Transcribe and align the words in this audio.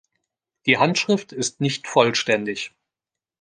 Die 0.65 0.79
Handschrift 0.79 1.31
ist 1.31 1.61
nicht 1.61 1.85
vollständig. 1.87 2.73